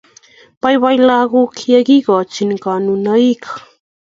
Baibai 0.61 0.93
lagok 1.07 1.53
ya 1.73 1.79
kikochi 1.87 2.43
konunoik 2.63 3.43